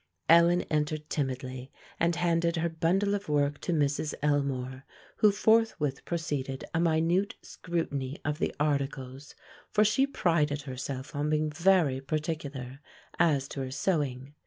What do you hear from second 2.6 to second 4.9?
bundle of work to Mrs. Elmore,